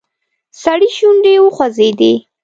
[0.61, 2.13] سړي شونډې وخوځېدې.